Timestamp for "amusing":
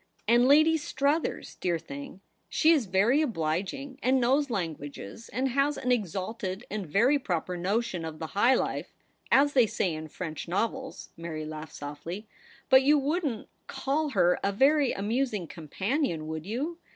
14.91-15.45